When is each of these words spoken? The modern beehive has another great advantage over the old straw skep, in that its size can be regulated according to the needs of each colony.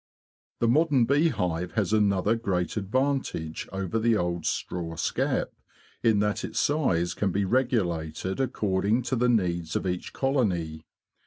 The 0.61 0.67
modern 0.67 1.05
beehive 1.05 1.73
has 1.73 1.93
another 1.93 2.33
great 2.35 2.75
advantage 2.75 3.69
over 3.71 3.99
the 3.99 4.17
old 4.17 4.47
straw 4.47 4.95
skep, 4.95 5.53
in 6.01 6.17
that 6.21 6.43
its 6.43 6.59
size 6.59 7.13
can 7.13 7.31
be 7.31 7.45
regulated 7.45 8.39
according 8.39 9.03
to 9.03 9.15
the 9.15 9.29
needs 9.29 9.75
of 9.75 9.85
each 9.85 10.11
colony. 10.11 10.85